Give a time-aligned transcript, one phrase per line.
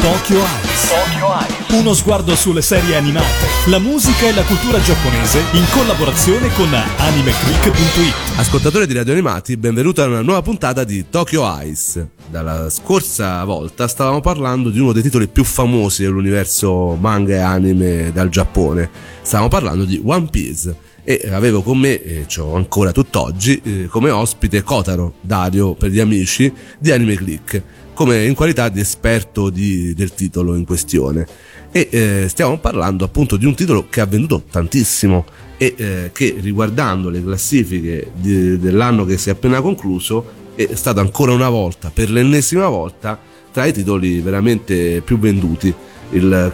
[0.00, 1.70] Tokyo Eyes.
[1.70, 8.38] Uno sguardo sulle serie animate, la musica e la cultura giapponese in collaborazione con animeclick.it.
[8.38, 12.10] Ascoltatori di Radio Animati, benvenuti a una nuova puntata di Tokyo Ice.
[12.30, 18.12] Dalla scorsa volta stavamo parlando di uno dei titoli più famosi dell'universo manga e anime
[18.12, 18.88] dal Giappone.
[19.20, 24.10] Stavamo parlando di One Piece e avevo con me, e ho ancora tutt'oggi, eh, come
[24.10, 27.62] ospite Kotaro, Dario per gli amici di Anime Click,
[27.98, 31.26] come in qualità di esperto di, del titolo in questione.
[31.72, 35.24] E eh, stiamo parlando appunto di un titolo che ha venduto tantissimo
[35.56, 41.00] e eh, che riguardando le classifiche di, dell'anno che si è appena concluso è stato
[41.00, 43.18] ancora una volta, per l'ennesima volta,
[43.50, 45.74] tra i titoli veramente più venduti
[46.10, 46.52] il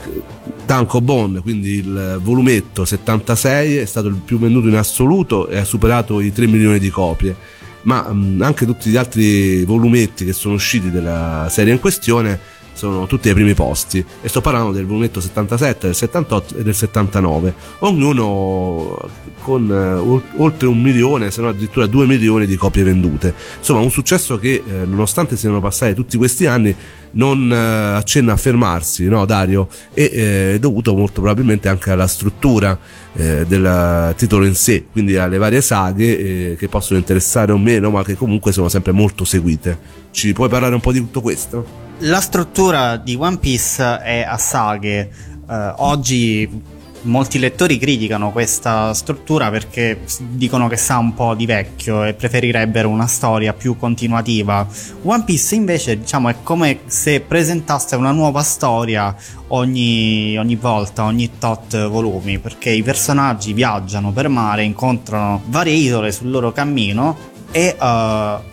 [0.64, 5.64] Tanko Bond, quindi il volumetto 76 è stato il più venduto in assoluto e ha
[5.64, 7.36] superato i 3 milioni di copie
[7.84, 12.38] ma mh, anche tutti gli altri volumetti che sono usciti della serie in questione
[12.74, 14.05] sono tutti ai primi posti.
[14.20, 18.98] E sto parlando del volumetto 77, del 78 e del 79 ognuno
[19.41, 23.34] con eh, oltre un milione se no addirittura due milioni di copie vendute.
[23.58, 26.75] Insomma un successo che eh, nonostante siano passati tutti questi anni
[27.12, 27.56] non eh,
[27.97, 29.69] accenna a fermarsi no Dario?
[29.92, 32.77] E eh, è dovuto molto probabilmente anche alla struttura
[33.12, 36.19] eh, del titolo in sé quindi alle varie saghe
[36.52, 40.02] eh, che possono interessare o meno ma che comunque sono sempre molto seguite.
[40.11, 41.83] Ci puoi parlare un po' di tutto questo?
[41.98, 45.09] La struttura di One Piece è a saghe.
[45.47, 46.62] Uh, oggi
[47.03, 52.89] molti lettori criticano questa struttura perché dicono che sa un po' di vecchio e preferirebbero
[52.89, 54.67] una storia più continuativa.
[55.03, 59.14] One Piece invece diciamo è come se presentasse una nuova storia
[59.48, 66.11] ogni, ogni volta, ogni tot volumi, perché i personaggi viaggiano per mare, incontrano varie isole
[66.11, 67.84] sul loro cammino e uh,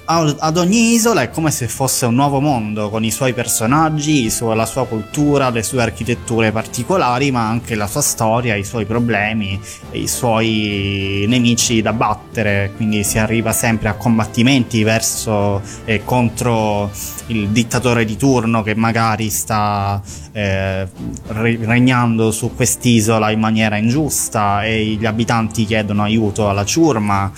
[0.06, 4.68] ad ogni isola è come se fosse un nuovo mondo con i suoi personaggi, la
[4.68, 9.60] sua cultura, le sue architetture particolari, ma anche la sua storia, i suoi problemi,
[9.94, 12.74] i suoi nemici da battere.
[12.76, 16.92] Quindi si arriva sempre a combattimenti verso e contro
[17.28, 20.00] il dittatore di turno che magari sta
[20.32, 20.88] eh,
[21.30, 27.32] regnando su quest'isola in maniera ingiusta e gli abitanti chiedono aiuto alla ciurma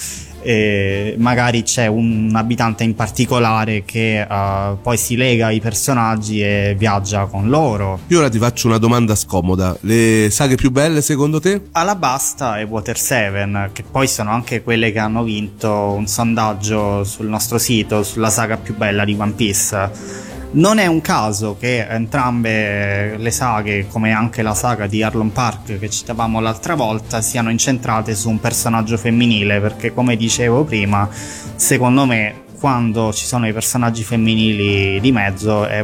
[0.43, 6.75] e magari c'è un abitante in particolare che uh, poi si lega ai personaggi e
[6.77, 7.99] viaggia con loro.
[8.07, 9.75] Io ora ti faccio una domanda scomoda.
[9.81, 11.61] Le saghe più belle secondo te?
[11.71, 17.27] Alabasta e Water 7, che poi sono anche quelle che hanno vinto un sondaggio sul
[17.27, 23.17] nostro sito sulla saga più bella di One Piece non è un caso che entrambe
[23.17, 28.13] le saghe, come anche la saga di Arlon Park che citavamo l'altra volta, siano incentrate
[28.15, 31.09] su un personaggio femminile, perché come dicevo prima,
[31.55, 35.83] secondo me quando ci sono i personaggi femminili di mezzo è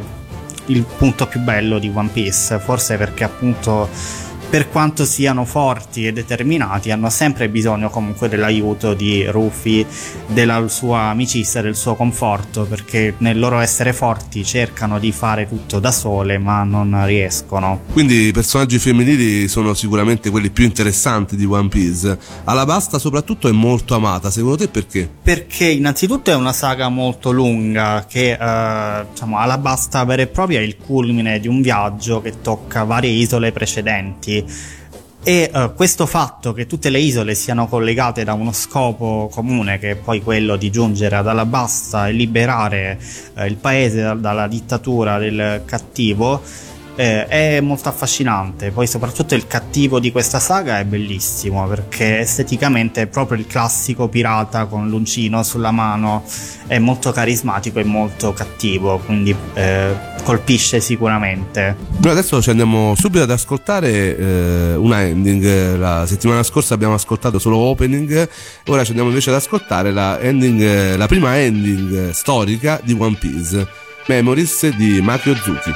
[0.68, 3.90] il punto più bello di One Piece, forse perché appunto
[4.50, 9.86] per quanto siano forti e determinati, hanno sempre bisogno comunque dell'aiuto di Rufy,
[10.26, 15.80] della sua amicizia, del suo conforto, perché nel loro essere forti cercano di fare tutto
[15.80, 17.82] da sole, ma non riescono.
[17.92, 22.18] Quindi i personaggi femminili sono sicuramente quelli più interessanti di One Piece.
[22.46, 25.08] Alabasta soprattutto è molto amata, secondo te perché?
[25.22, 30.64] Perché innanzitutto è una saga molto lunga che eh, diciamo Alabasta vera e propria è
[30.64, 34.38] il culmine di un viaggio che tocca varie isole precedenti
[35.22, 39.92] e uh, questo fatto che tutte le isole siano collegate da uno scopo comune che
[39.92, 42.98] è poi quello di giungere ad Alabasta e liberare
[43.36, 46.42] uh, il paese da- dalla dittatura del cattivo
[47.00, 48.72] eh, è molto affascinante.
[48.72, 54.10] Poi, soprattutto, il cattivo di questa saga è bellissimo perché esteticamente è proprio il classico
[54.10, 56.26] pirata con l'uncino sulla mano,
[56.68, 61.78] è molto carismatico e molto cattivo, quindi eh, colpisce sicuramente.
[62.02, 65.78] Noi adesso ci andiamo subito ad ascoltare eh, una ending.
[65.78, 68.28] La settimana scorsa abbiamo ascoltato solo opening,
[68.66, 73.88] ora ci andiamo invece ad ascoltare la, ending, la prima ending storica di One Piece.
[74.09, 75.72] Memories di Maki Ozuki.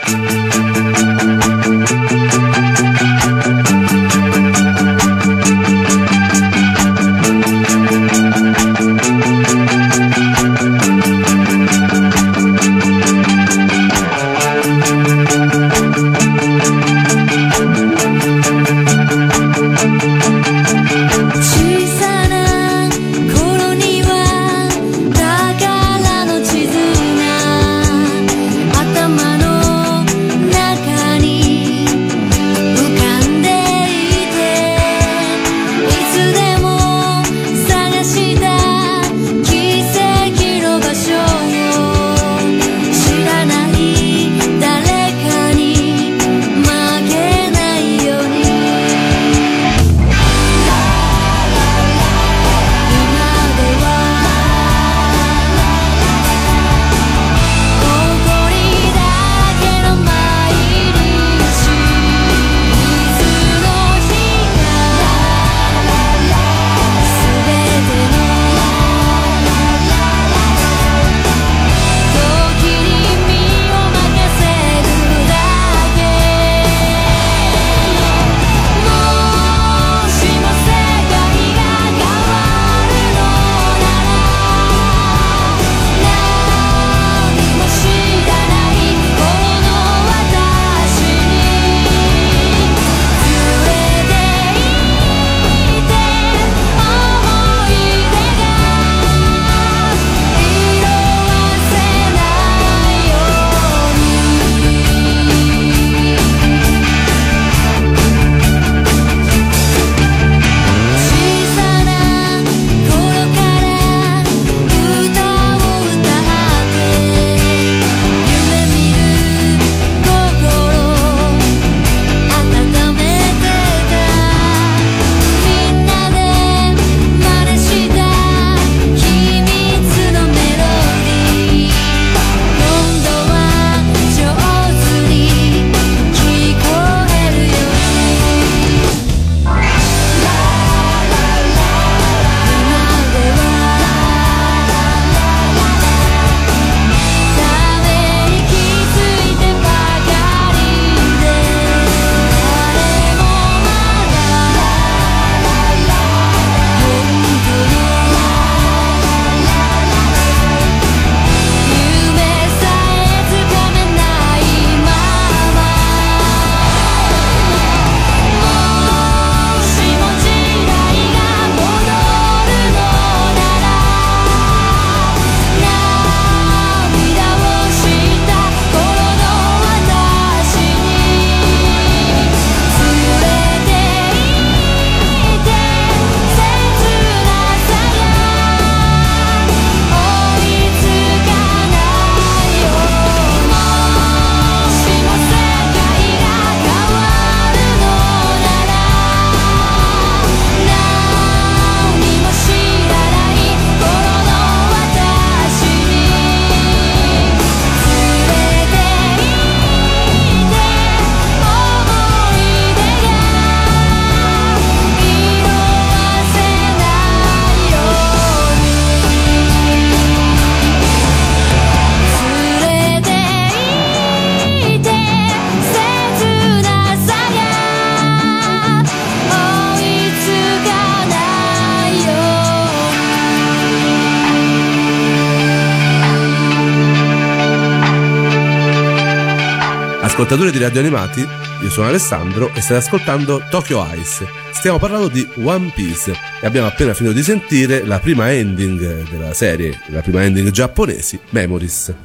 [240.13, 241.21] Ascoltatori di Radio Animati,
[241.63, 244.27] io sono Alessandro e state ascoltando Tokyo Ice.
[244.51, 249.33] Stiamo parlando di One Piece e abbiamo appena finito di sentire la prima ending della
[249.33, 251.95] serie, la prima ending giapponesi, Memories.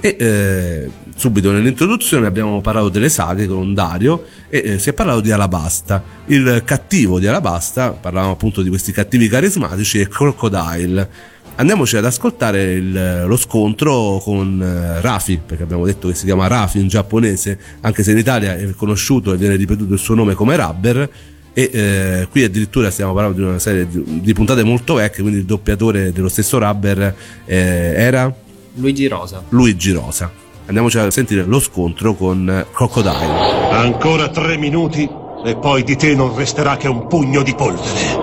[0.00, 5.20] E eh, subito nell'introduzione abbiamo parlato delle saghe con Dario e eh, si è parlato
[5.20, 6.02] di Alabasta.
[6.26, 12.72] Il cattivo di Alabasta, parlavamo appunto di questi cattivi carismatici, è Crocodile andiamoci ad ascoltare
[12.72, 17.58] il, lo scontro con uh, Rafi, perché abbiamo detto che si chiama Rafi in giapponese,
[17.80, 21.10] anche se in Italia è conosciuto e viene ripetuto il suo nome come Rubber.
[21.52, 25.40] E eh, qui addirittura stiamo parlando di una serie di, di, puntate molto vecchie, quindi
[25.40, 27.56] il doppiatore dello stesso Rubber eh,
[27.96, 28.32] era
[28.74, 29.42] Luigi Rosa.
[29.48, 30.30] Luigi Rosa.
[30.66, 33.72] Andiamoci a sentire lo scontro con Crocodile.
[33.72, 35.08] Ancora tre minuti
[35.44, 38.17] e poi di te non resterà che un pugno di polvere.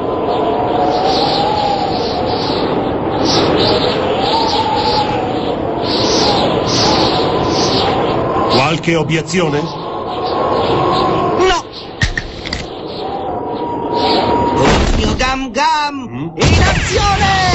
[8.75, 9.61] Qualche obiezione?
[9.61, 9.69] No!
[14.57, 16.05] Occhio Gam Gam!
[16.09, 16.35] Mm?
[16.35, 17.54] In azione!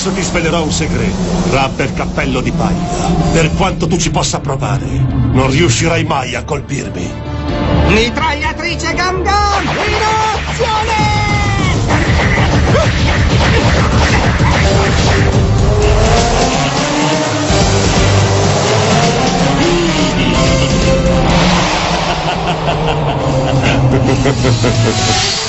[0.00, 1.14] Adesso ti svelerò un segreto,
[1.50, 3.12] Rubber Cappello di Paglia.
[3.32, 7.12] Per quanto tu ci possa provare, non riuscirai mai a colpirmi.
[7.88, 10.00] Mitragliatrice Gam Gam, in
[10.46, 11.18] azione!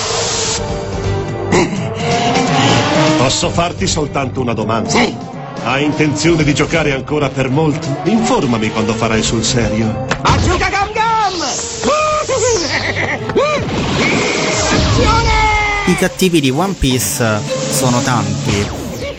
[3.21, 4.89] Posso farti soltanto una domanda?
[4.89, 5.15] Sì.
[5.63, 7.87] Hai intenzione di giocare ancora per molto?
[8.05, 10.07] Informami quando farai sul serio.
[10.23, 11.33] Aggiuga Gam Gam!
[15.85, 18.67] I cattivi di One Piece sono tanti.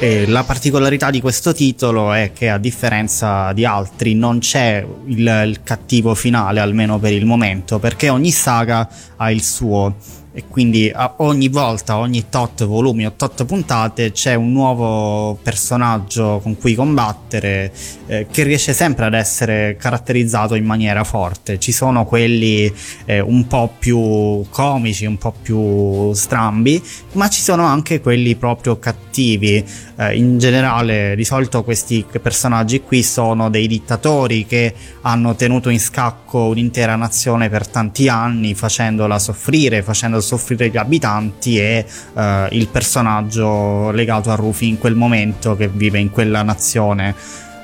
[0.00, 5.44] E la particolarità di questo titolo è che a differenza di altri non c'è il,
[5.46, 9.94] il cattivo finale, almeno per il momento, perché ogni saga ha il suo
[10.34, 16.56] e quindi ogni volta, ogni tot volumi o tot puntate c'è un nuovo personaggio con
[16.56, 17.70] cui combattere
[18.06, 21.58] eh, che riesce sempre ad essere caratterizzato in maniera forte.
[21.58, 22.72] Ci sono quelli
[23.04, 28.78] eh, un po' più comici, un po' più strambi, ma ci sono anche quelli proprio
[28.78, 29.62] cattivi.
[29.96, 35.78] Eh, in generale, di solito questi personaggi qui sono dei dittatori che hanno tenuto in
[35.78, 42.68] scacco un'intera nazione per tanti anni, facendola soffrire, facendo soffrire gli abitanti e uh, il
[42.68, 47.14] personaggio legato a Rufy in quel momento che vive in quella nazione.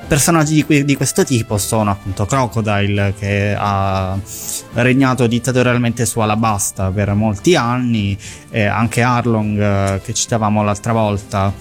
[0.09, 4.17] Personaggi di, di, questo tipo sono appunto Crocodile che ha
[4.73, 8.17] regnato dittatorialmente su Alabasta per molti anni,
[8.49, 11.53] e anche Arlong eh, che citavamo l'altra volta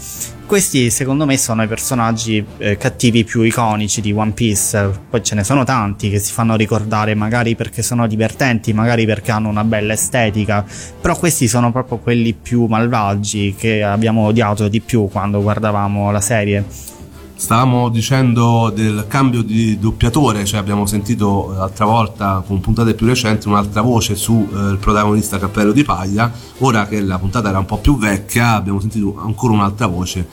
[0.48, 5.34] questi secondo me sono i personaggi eh, cattivi più iconici di One Piece, poi ce
[5.34, 9.62] ne sono tanti che si fanno ricordare magari perché sono divertenti, magari perché hanno una
[9.62, 10.64] bella estetica,
[10.98, 16.20] però questi sono proprio quelli più malvagi che abbiamo odiato di più quando guardavamo la
[16.22, 16.96] serie.
[17.38, 23.46] Stavamo dicendo del cambio di doppiatore, cioè abbiamo sentito l'altra volta con puntate più recenti
[23.46, 27.78] un'altra voce sul eh, protagonista Cappello di Paglia, ora che la puntata era un po'
[27.78, 30.26] più vecchia abbiamo sentito ancora un'altra voce.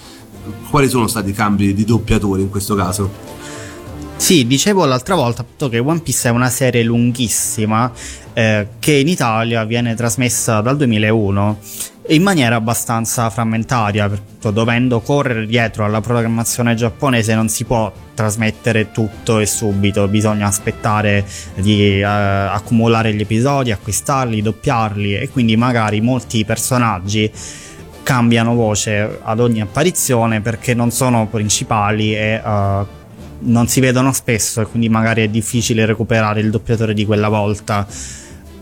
[0.67, 3.11] Quali sono stati i cambi di doppiatore in questo caso?
[4.15, 7.91] Sì, dicevo l'altra volta che One Piece è una serie lunghissima
[8.33, 11.57] eh, che in Italia viene trasmessa dal 2001
[12.07, 19.39] in maniera abbastanza frammentaria, dovendo correre dietro alla programmazione giapponese non si può trasmettere tutto
[19.39, 26.45] e subito, bisogna aspettare di uh, accumulare gli episodi, acquistarli, doppiarli e quindi magari molti
[26.45, 27.31] personaggi
[28.03, 32.85] cambiano voce ad ogni apparizione perché non sono principali e uh,
[33.39, 37.87] non si vedono spesso e quindi magari è difficile recuperare il doppiatore di quella volta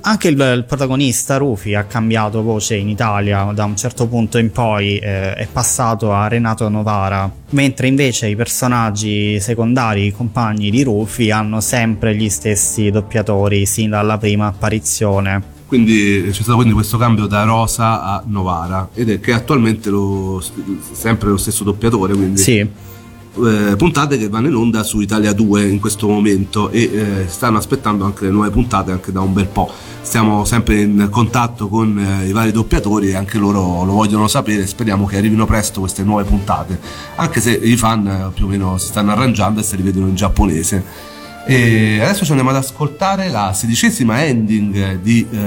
[0.05, 4.51] anche il, il, protagonista Rufi ha cambiato voce in Italia da un certo punto in
[4.51, 7.31] poi eh, è passato a Renato Novara.
[7.51, 13.91] Mentre invece i personaggi secondari i compagni di Rufi hanno sempre gli stessi doppiatori sin
[13.91, 15.51] dalla prima apparizione.
[15.67, 20.43] Quindi c'è stato quindi questo cambio da Rosa a Novara ed è che attualmente lo,
[20.91, 22.91] sempre lo stesso doppiatore quindi sì
[23.35, 27.57] eh, puntate che vanno in onda su Italia 2 in questo momento e eh, stanno
[27.57, 29.71] aspettando anche le nuove puntate anche da un bel po'.
[30.01, 34.67] Stiamo sempre in contatto con eh, i vari doppiatori e anche loro lo vogliono sapere.
[34.67, 36.79] Speriamo che arrivino presto queste nuove puntate,
[37.15, 40.15] anche se i fan eh, più o meno si stanno arrangiando e si rivedono in
[40.15, 41.11] giapponese.
[41.45, 45.37] E adesso ci andiamo ad ascoltare la sedicesima ending di eh,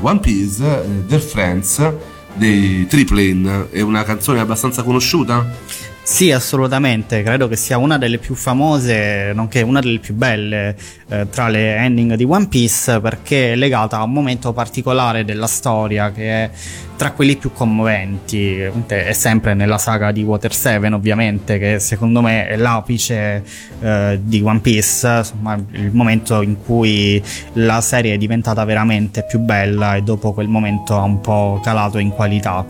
[0.00, 1.92] One Piece, eh, Their Friends
[2.34, 3.70] dei Triplane.
[3.70, 5.92] È una canzone abbastanza conosciuta?
[6.06, 10.76] Sì, assolutamente, credo che sia una delle più famose, nonché una delle più belle
[11.08, 15.46] eh, tra le ending di One Piece perché è legata a un momento particolare della
[15.46, 16.50] storia che è
[16.96, 22.48] tra quelli più commoventi, è sempre nella saga di Water 7 ovviamente che secondo me
[22.48, 23.42] è l'apice
[23.80, 27.20] eh, di One Piece, insomma il momento in cui
[27.54, 31.96] la serie è diventata veramente più bella e dopo quel momento ha un po' calato
[31.96, 32.64] in qualità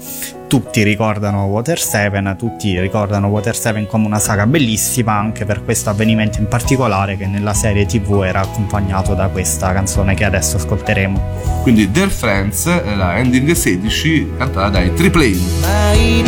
[0.55, 5.91] tutti ricordano Water 7, tutti ricordano Water 7 come una saga bellissima anche per questo
[5.91, 11.63] avvenimento in particolare che nella serie TV era accompagnato da questa canzone che adesso ascolteremo.
[11.63, 15.41] Quindi Dear Friends, la ending 16 cantata dai Triplane.
[15.61, 16.23] 毎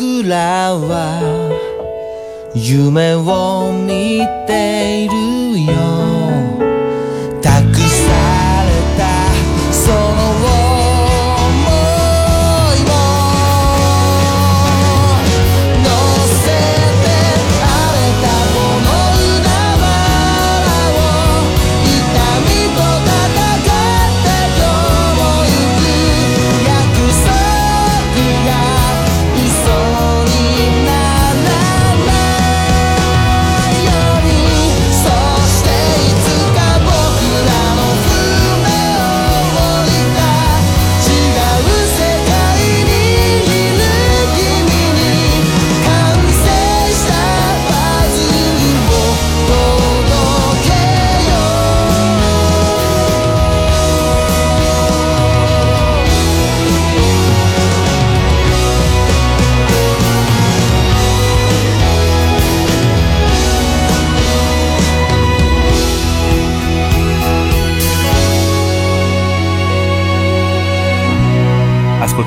[0.00, 1.18] 僕らは
[2.54, 5.87] 夢を見ているよ。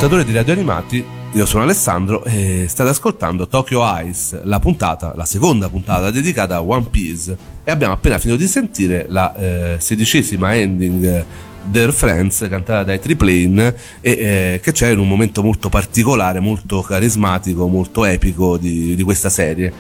[0.02, 5.26] Ascoltatori di Radio Animati, io sono Alessandro e state ascoltando Tokyo Ice, la puntata, la
[5.26, 10.56] seconda puntata dedicata a One Piece e abbiamo appena finito di sentire la eh, sedicesima
[10.56, 11.24] ending
[11.70, 16.82] Their Friends cantata dai Triplane e eh, che c'è in un momento molto particolare, molto
[16.82, 19.72] carismatico, molto epico di, di questa serie.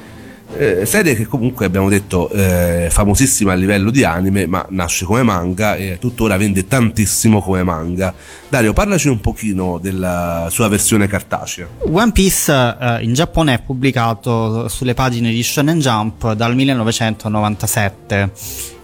[0.58, 5.24] Eh, serie che comunque abbiamo detto eh, famosissima a livello di anime ma nasce come
[5.24, 8.14] manga e tuttora vende tantissimo come manga.
[8.50, 11.68] Dario parlaci un pochino della sua versione cartacea.
[11.80, 18.32] One Piece eh, in Giappone è pubblicato sulle pagine di Shonen Jump dal 1997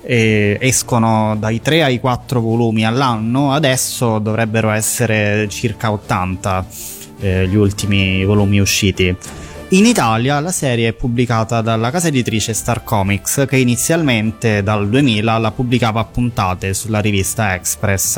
[0.04, 3.52] e escono dai 3 ai 4 volumi all'anno.
[3.52, 6.66] Adesso dovrebbero essere circa 80
[7.20, 9.16] eh, gli ultimi volumi usciti
[9.70, 15.38] in Italia la serie è pubblicata dalla casa editrice Star Comics che inizialmente dal 2000
[15.38, 18.16] la pubblicava a puntate sulla rivista Express.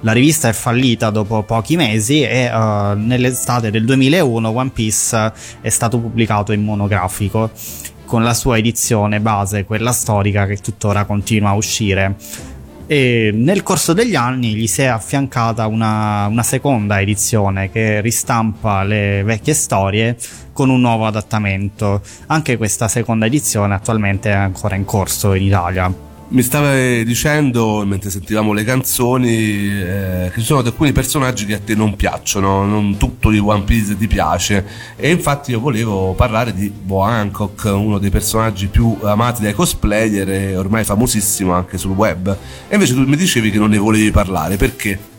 [0.00, 5.68] La rivista è fallita dopo pochi mesi e uh, nell'estate del 2001 One Piece è
[5.68, 7.50] stato pubblicato in monografico
[8.06, 12.16] con la sua edizione base, quella storica che tuttora continua a uscire
[12.90, 18.82] e nel corso degli anni gli si è affiancata una, una, seconda edizione che ristampa
[18.82, 20.16] le vecchie storie
[20.52, 22.02] con un nuovo adattamento.
[22.26, 28.08] Anche questa seconda edizione attualmente è ancora in corso in Italia mi stavi dicendo mentre
[28.08, 32.96] sentivamo le canzoni eh, che ci sono alcuni personaggi che a te non piacciono, non
[32.96, 34.64] tutto di One Piece ti piace
[34.96, 40.30] e infatti io volevo parlare di Bo Hancock, uno dei personaggi più amati dai cosplayer
[40.30, 42.36] e ormai famosissimo anche sul web
[42.68, 45.09] e invece tu mi dicevi che non ne volevi parlare, perché?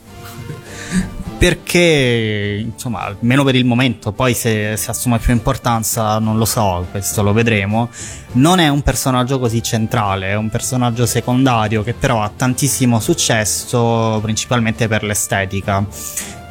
[1.42, 6.86] Perché insomma almeno per il momento poi se, se, assume più importanza non lo so
[6.92, 7.90] questo lo vedremo.
[8.34, 14.20] Non è un personaggio così centrale è un personaggio secondario che però ha tantissimo successo
[14.22, 15.84] principalmente per l'estetica.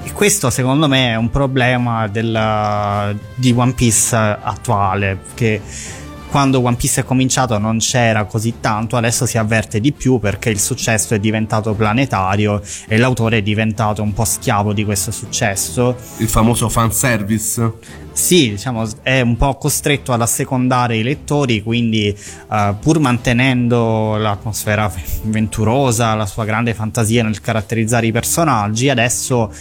[0.03, 5.61] E questo secondo me è un problema della, di One Piece attuale che
[6.31, 10.49] quando One Piece è cominciato non c'era così tanto, adesso si avverte di più perché
[10.49, 15.97] il successo è diventato planetario e l'autore è diventato un po' schiavo di questo successo.
[16.19, 17.73] Il famoso fanservice?
[18.13, 22.17] Sì, diciamo, è un po' costretto ad assecondare i lettori, quindi
[22.49, 24.85] uh, pur mantenendo l'atmosfera
[25.25, 29.53] avventurosa, la sua grande fantasia nel caratterizzare i personaggi, adesso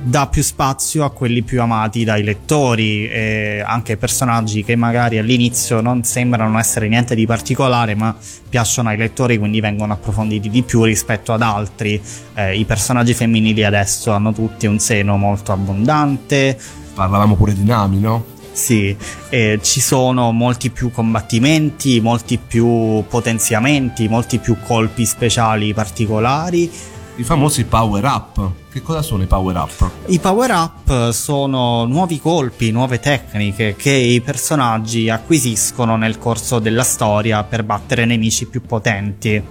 [0.00, 5.80] dà più spazio a quelli più amati dai lettori e anche personaggi che magari all'inizio
[5.80, 8.14] non sembrano essere niente di particolare ma
[8.48, 12.00] piacciono ai lettori quindi vengono approfonditi di più rispetto ad altri.
[12.34, 16.58] Eh, i personaggi femminili adesso hanno tutti un seno molto abbondante.
[16.94, 18.30] Parlavamo pure di Nami no?
[18.52, 18.94] Sì,
[19.30, 26.70] eh, ci sono molti più combattimenti, molti più potenziamenti, molti più colpi speciali particolari
[27.16, 28.50] i famosi power up.
[28.70, 29.90] Che cosa sono i power up?
[30.06, 36.84] I power up sono nuovi colpi, nuove tecniche che i personaggi acquisiscono nel corso della
[36.84, 39.42] storia per battere nemici più potenti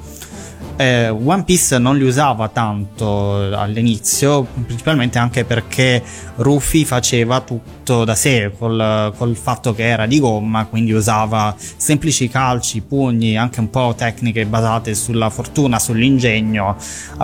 [0.82, 6.02] eh, One Piece non li usava tanto all'inizio, principalmente anche perché
[6.38, 12.28] Ruffy faceva tutto da sé col, col, fatto che era di gomma, quindi usava semplici
[12.30, 16.76] calci, pugni, anche un po' tecniche basate sulla fortuna, sull'ingegno,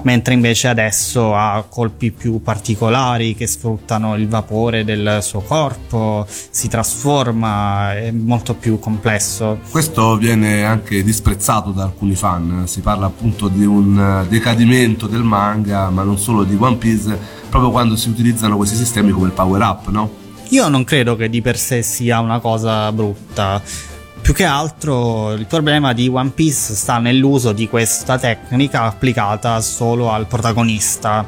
[0.04, 6.68] mentre invece adesso ha colpi più particolari che sfruttano il vapore del suo corpo, si
[6.68, 9.60] trasforma, è molto più complesso.
[9.70, 15.24] Questo viene anche disprezzato da alcuni fan, si parla appunto di un eh, decadimento del
[15.24, 17.18] manga, ma non solo di One Piece,
[17.50, 20.26] proprio quando si utilizzano questi sistemi come il power up, no?
[20.50, 23.62] Io non credo che di per sé sia una cosa brutta.
[24.28, 30.12] Più che altro il problema di One Piece sta nell'uso di questa tecnica applicata solo
[30.12, 31.26] al protagonista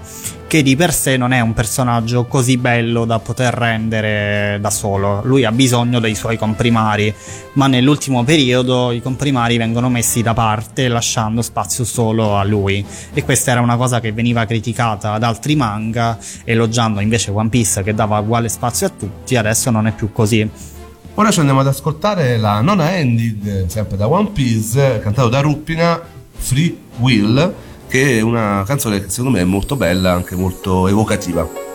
[0.48, 5.22] che di per sé non è un personaggio così bello da poter rendere da solo.
[5.24, 7.14] Lui ha bisogno dei suoi comprimari,
[7.54, 12.86] ma nell'ultimo periodo i comprimari vengono messi da parte lasciando spazio solo a lui.
[13.14, 17.82] E questa era una cosa che veniva criticata ad altri manga, elogiando invece One Piece
[17.82, 20.78] che dava uguale spazio a tutti, adesso non è più così.
[21.16, 26.02] Ora ci andiamo ad ascoltare la nona ending, sempre da One Piece, cantato da Ruppina,
[26.32, 27.54] Free Will
[27.90, 31.69] che è una canzone che secondo me è molto bella, anche molto evocativa.「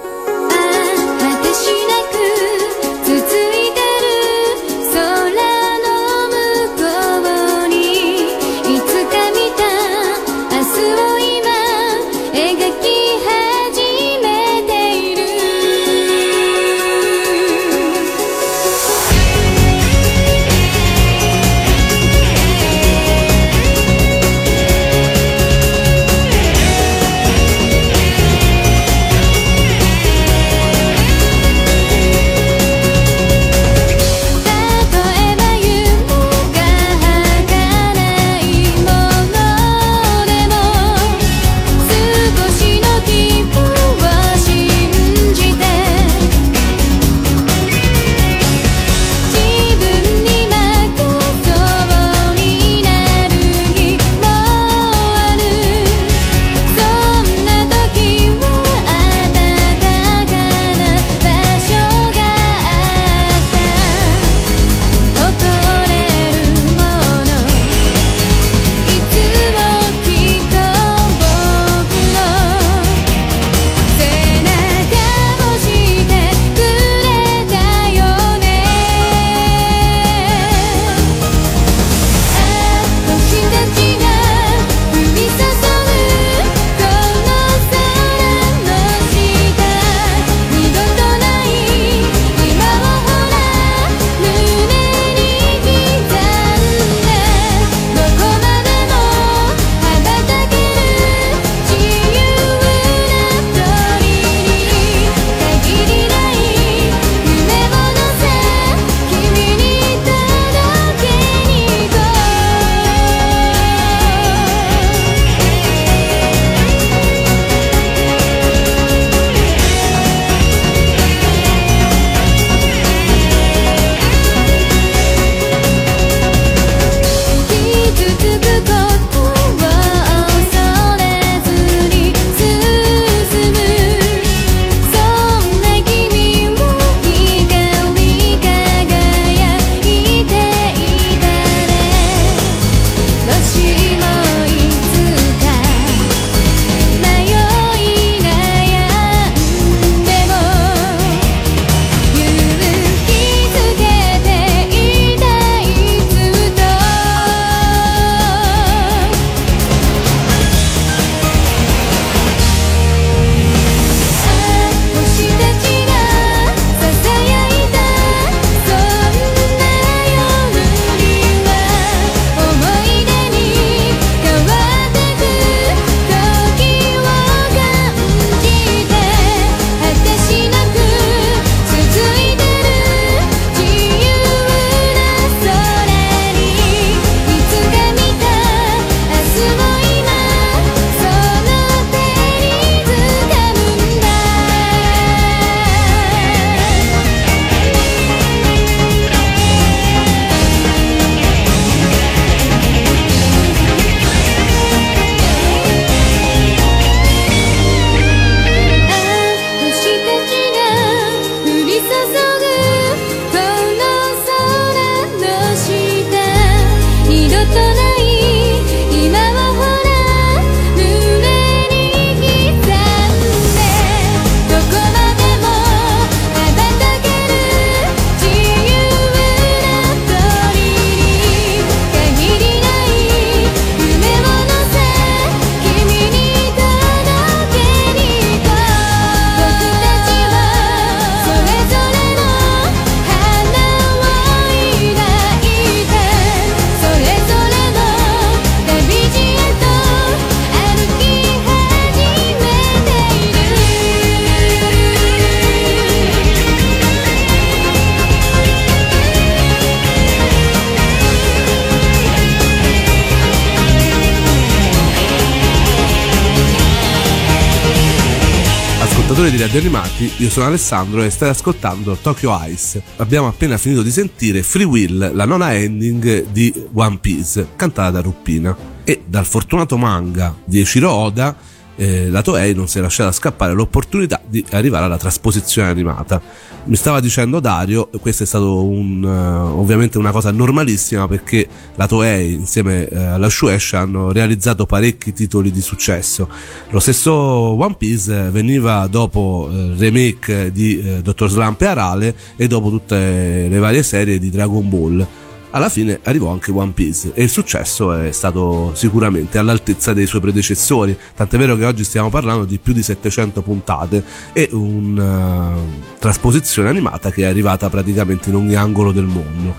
[270.25, 272.83] io sono Alessandro e stai ascoltando Tokyo Ice.
[272.97, 278.01] Abbiamo appena finito di sentire Free Will, la nona ending di One Piece, cantata da
[278.01, 278.57] Ruppina.
[278.85, 281.37] E dal fortunato manga di Eshiro Oda,
[281.77, 286.21] eh, la Toei non si è lasciata scappare l'opportunità di arrivare alla trasposizione animata
[286.67, 291.87] mi stava dicendo Dario, questo è stato un, uh, ovviamente una cosa normalissima perché la
[291.87, 296.27] Toei insieme uh, alla Shueisha hanno realizzato parecchi titoli di successo.
[296.71, 301.29] Lo stesso One Piece veniva dopo uh, remake di Dr.
[301.29, 305.07] Slump e Arale e dopo tutte le varie serie di Dragon Ball
[305.55, 310.21] alla fine arrivò anche One Piece e il successo è stato sicuramente all'altezza dei suoi
[310.21, 315.61] predecessori, tant'è vero che oggi stiamo parlando di più di 700 puntate e una uh,
[316.01, 319.55] trasposizione animata che è arrivata praticamente in ogni angolo del mondo.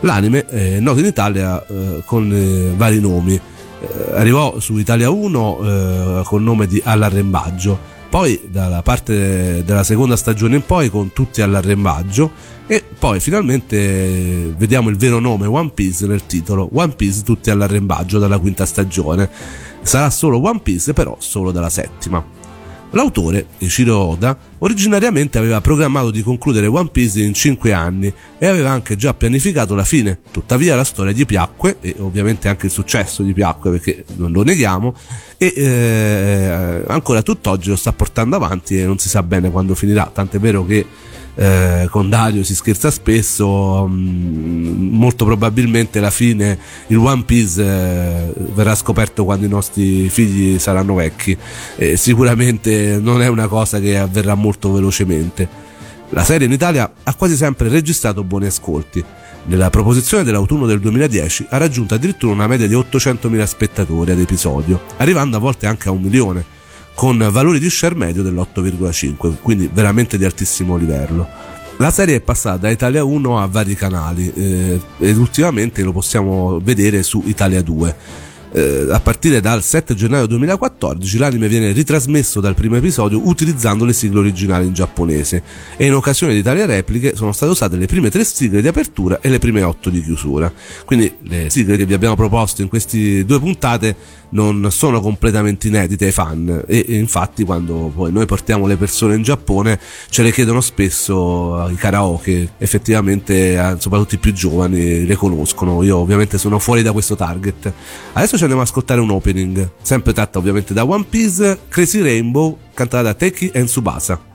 [0.00, 3.40] L'anime è noto in Italia uh, con eh, vari nomi,
[4.12, 10.66] arrivò su Italia 1 col nome di All'arrembaggio, poi dalla parte della seconda stagione in
[10.66, 12.30] poi con tutti all'arrembaggio
[12.66, 18.18] e poi finalmente vediamo il vero nome One Piece nel titolo One Piece tutti all'arrembaggio
[18.18, 19.30] dalla quinta stagione.
[19.80, 22.22] Sarà solo One Piece però solo dalla settima
[22.94, 28.70] L'autore, Ishiro Oda, originariamente aveva programmato di concludere One Piece in 5 anni e aveva
[28.70, 30.18] anche già pianificato la fine.
[30.30, 34.42] Tuttavia la storia gli piacque e ovviamente anche il successo gli piacque perché non lo
[34.42, 34.94] neghiamo
[35.38, 40.10] e eh, ancora tutt'oggi lo sta portando avanti e non si sa bene quando finirà,
[40.12, 40.84] tant'è vero che
[41.34, 47.62] eh, con Dario si scherza spesso, mh, mm, molto probabilmente la fine, il One Piece
[47.62, 51.36] eh, verrà scoperto quando i nostri figli saranno vecchi
[51.76, 55.60] e sicuramente non è una cosa che avverrà molto velocemente.
[56.10, 59.02] La serie in Italia ha quasi sempre registrato buoni ascolti.
[59.44, 64.82] Nella proposizione dell'autunno del 2010 ha raggiunto addirittura una media di 800.000 spettatori ad episodio,
[64.98, 66.60] arrivando a volte anche a un milione
[66.94, 71.26] con valori di share medio dell'8,5, quindi veramente di altissimo livello.
[71.78, 76.60] La serie è passata da Italia 1 a vari canali eh, ed ultimamente lo possiamo
[76.62, 77.96] vedere su Italia 2
[78.52, 83.92] eh, a partire dal 7 gennaio 2014 l'anime viene ritrasmesso dal primo episodio utilizzando le
[83.92, 85.42] sigle originali in giapponese
[85.76, 89.20] e in occasione di tali repliche sono state usate le prime tre sigle di apertura
[89.20, 90.52] e le prime otto di chiusura.
[90.84, 93.96] Quindi le sigle che vi abbiamo proposto in queste due puntate
[94.32, 99.22] non sono completamente inedite ai fan e, infatti quando poi noi portiamo le persone in
[99.22, 105.98] Giappone ce le chiedono spesso i karaoke, effettivamente soprattutto i più giovani le conoscono, io
[105.98, 107.72] ovviamente sono fuori da questo target.
[108.12, 112.58] Adesso ci andiamo ad ascoltare un opening, sempre tratta ovviamente da One Piece, Crazy Rainbow,
[112.74, 114.31] cantata da Teki e Tsubasa.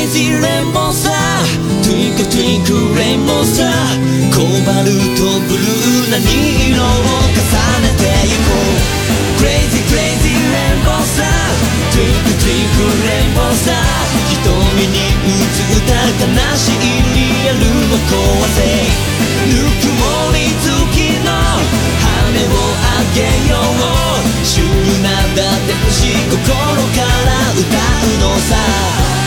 [0.00, 1.12] レイジークレイジーレンボーさ
[1.82, 3.68] Twinkle twinkle レインボーさ
[4.32, 6.88] コバルトブルーな2色を
[7.28, 7.44] 重
[7.84, 11.28] ねてゆこうクレイジークレイジーレンボーさ
[11.92, 13.76] Twinkle twinkle レインボーさ
[14.32, 14.48] 瞳
[14.88, 15.92] に映った
[16.24, 18.64] 悲しいリアルを壊せ
[19.44, 29.19] ぬくもり付きの羽をあげようシュールなだって星心から歌うのさ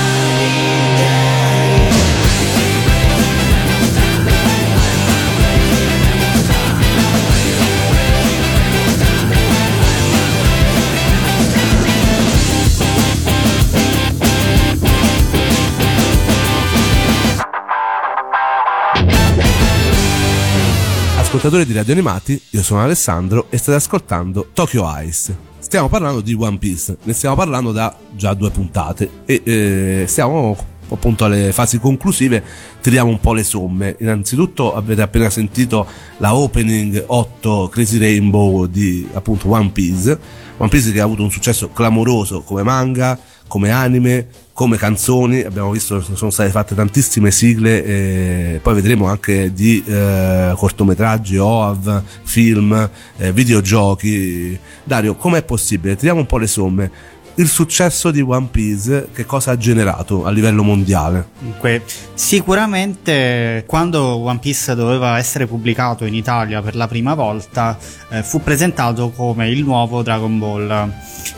[21.44, 25.53] Ascoltatori di Radio Animati, io sono Alessandro e state ascoltando Tokyo Ice.
[25.64, 30.54] Stiamo parlando di One Piece, ne stiamo parlando da già due puntate e eh, stiamo
[30.90, 32.44] appunto alle fasi conclusive,
[32.82, 33.96] tiriamo un po' le somme.
[33.98, 35.86] Innanzitutto avete appena sentito
[36.18, 40.18] la opening 8 Crazy Rainbow di appunto One Piece,
[40.58, 45.70] One Piece che ha avuto un successo clamoroso come manga, come anime, come canzoni, abbiamo
[45.72, 52.02] visto che sono state fatte tantissime sigle, e poi vedremo anche di eh, cortometraggi, OAV,
[52.22, 54.58] film, eh, videogiochi.
[54.84, 55.96] Dario, com'è possibile?
[55.96, 56.90] Tiriamo un po' le somme.
[57.36, 61.30] Il successo di One Piece che cosa ha generato a livello mondiale?
[61.40, 61.82] Dunque,
[62.14, 67.76] sicuramente quando One Piece doveva essere pubblicato in Italia per la prima volta,
[68.10, 70.92] eh, fu presentato come il nuovo Dragon Ball.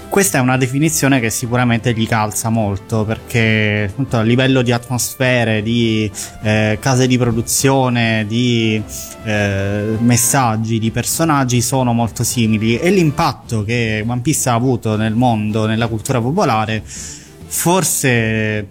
[0.08, 5.62] Questa è una definizione che sicuramente gli calza molto perché appunto, a livello di atmosfere,
[5.62, 6.10] di
[6.42, 8.82] eh, case di produzione, di
[9.24, 12.78] eh, messaggi, di personaggi sono molto simili.
[12.78, 18.66] E l'impatto che One Piece ha avuto nel mondo, nella cultura popolare, forse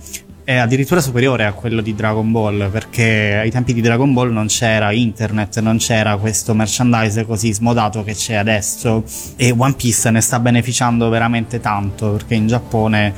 [0.45, 4.45] è addirittura superiore a quello di Dragon Ball perché ai tempi di Dragon Ball non
[4.45, 9.03] c'era internet, non c'era questo merchandise così smodato che c'è adesso.
[9.37, 13.13] E One Piece ne sta beneficiando veramente tanto perché in Giappone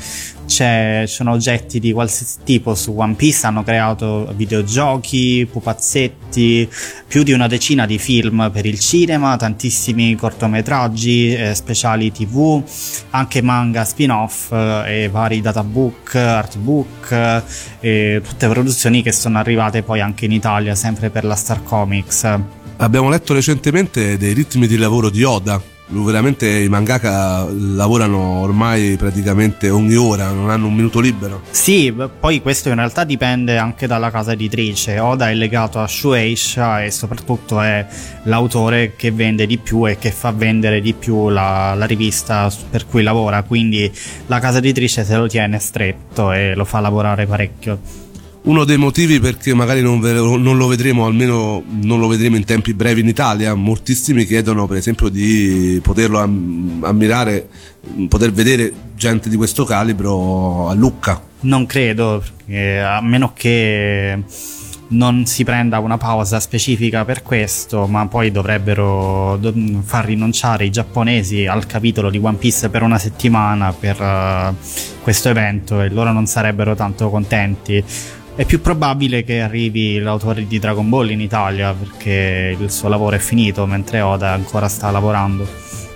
[0.48, 2.74] c'è, sono oggetti di qualsiasi tipo.
[2.74, 6.68] Su One Piece, hanno creato videogiochi, pupazzetti,
[7.08, 12.64] più di una decina di film per il cinema, tantissimi cortometraggi, eh, speciali tv,
[13.12, 17.44] anche manga spin-off eh, e vari databook, artbook, eh,
[17.80, 22.40] e tutte produzioni che sono arrivate poi anche in Italia, sempre per la Star Comics.
[22.78, 25.76] Abbiamo letto recentemente dei ritmi di lavoro di Oda.
[25.90, 31.44] Veramente i mangaka lavorano ormai praticamente ogni ora, non hanno un minuto libero.
[31.50, 35.00] Sì, poi questo in realtà dipende anche dalla casa editrice.
[35.00, 37.86] Oda è legato a Shueisha e soprattutto è
[38.24, 42.86] l'autore che vende di più e che fa vendere di più la, la rivista per
[42.86, 43.90] cui lavora, quindi
[44.26, 48.07] la casa editrice se lo tiene stretto e lo fa lavorare parecchio.
[48.48, 52.46] Uno dei motivi perché magari non, ve- non lo vedremo, almeno non lo vedremo in
[52.46, 57.50] tempi brevi in Italia, moltissimi chiedono per esempio di poterlo am- ammirare,
[58.08, 61.22] poter vedere gente di questo calibro a Lucca.
[61.42, 64.18] Non credo, perché a meno che
[64.90, 70.70] non si prenda una pausa specifica per questo, ma poi dovrebbero do- far rinunciare i
[70.70, 74.54] giapponesi al capitolo di One Piece per una settimana per eh,
[75.02, 77.84] questo evento e loro non sarebbero tanto contenti.
[78.38, 83.16] È più probabile che arrivi l'autore di Dragon Ball in Italia perché il suo lavoro
[83.16, 85.44] è finito mentre Oda ancora sta lavorando.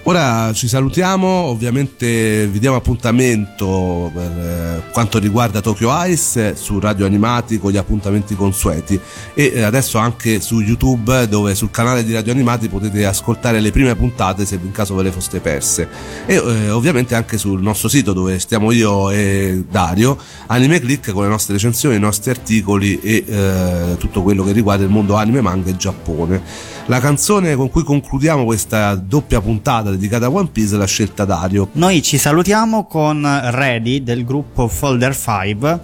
[0.05, 7.05] Ora ci salutiamo, ovviamente vi diamo appuntamento per eh, quanto riguarda Tokyo Ice su Radio
[7.05, 8.99] Animati con gli appuntamenti consueti
[9.35, 13.69] e eh, adesso anche su YouTube dove sul canale di Radio Animati potete ascoltare le
[13.69, 15.87] prime puntate se in caso ve le foste perse
[16.25, 21.23] e eh, ovviamente anche sul nostro sito dove stiamo io e Dario Anime Click con
[21.23, 25.41] le nostre recensioni, i nostri articoli e eh, tutto quello che riguarda il mondo anime,
[25.41, 26.79] manga e Giappone.
[26.91, 31.69] La canzone con cui concludiamo questa doppia puntata dedicata a One Piece l'ha scelta Dario.
[31.75, 35.79] Noi ci salutiamo con Ready del gruppo Folder 5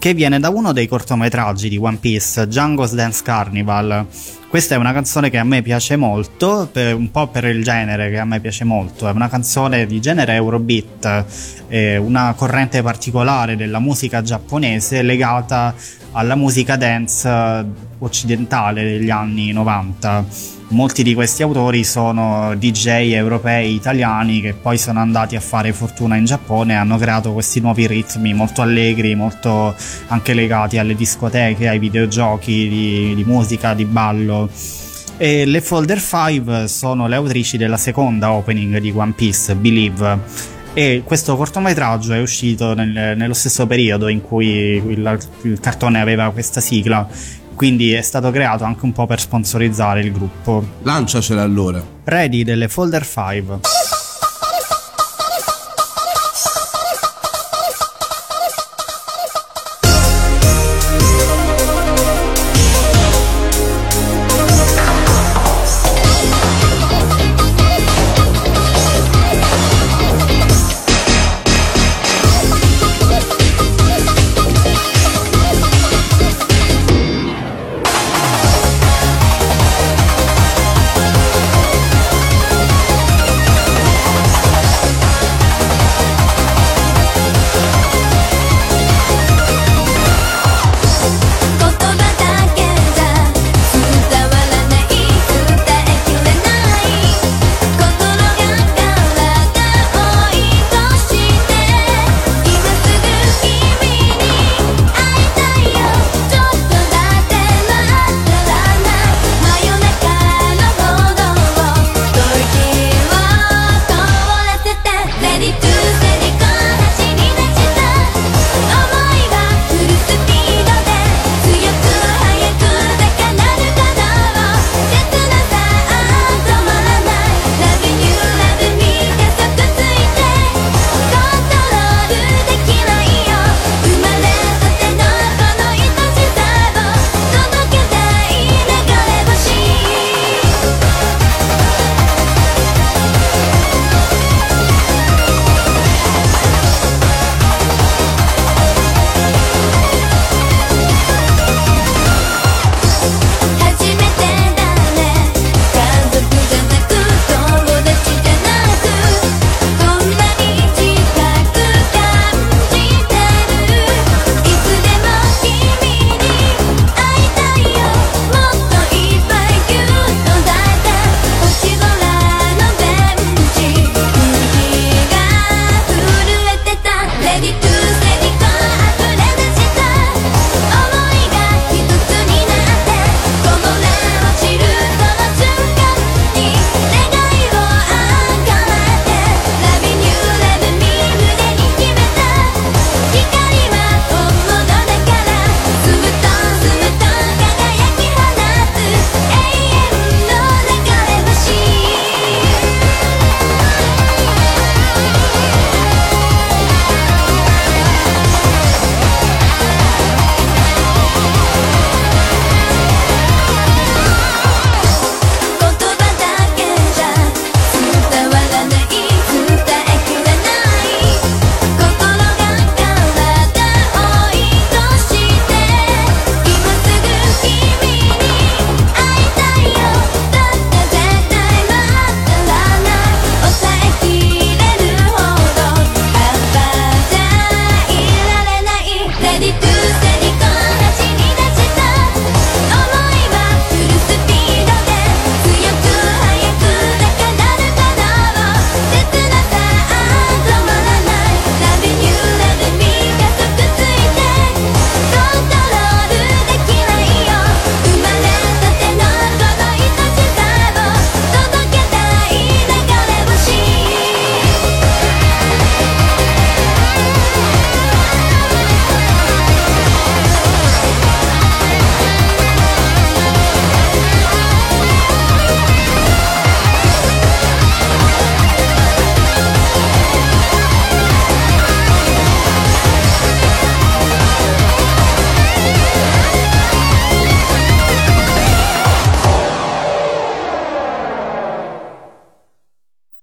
[0.00, 4.06] che viene da uno dei cortometraggi di One Piece, Django's Dance Carnival.
[4.48, 8.08] Questa è una canzone che a me piace molto, per, un po' per il genere
[8.08, 9.06] che a me piace molto.
[9.06, 11.24] È una canzone di genere Eurobeat,
[11.68, 15.74] eh, una corrente particolare della musica giapponese legata
[16.12, 17.64] alla musica dance
[17.98, 20.59] occidentale degli anni 90.
[20.70, 26.14] Molti di questi autori sono DJ europei italiani che poi sono andati a fare fortuna
[26.14, 29.74] in Giappone e hanno creato questi nuovi ritmi molto allegri, molto
[30.06, 34.48] anche legati alle discoteche, ai videogiochi di, di musica, di ballo.
[35.16, 41.02] E le Folder 5 sono le autrici della seconda opening di One Piece, Believe e
[41.04, 46.60] questo cortometraggio è uscito nel, nello stesso periodo in cui il, il, cartone aveva questa
[46.60, 47.08] sigla
[47.60, 50.64] quindi è stato creato anche un po' per sponsorizzare il gruppo.
[50.80, 51.84] Lanciacela allora.
[52.04, 53.99] Ready delle Folder 5.